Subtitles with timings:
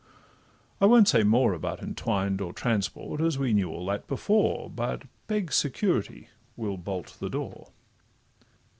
[0.81, 5.03] —I won't say more about 'entwined' Or 'transport,' as we knew all that before, But
[5.27, 7.67] beg 'Security' will bolt the door.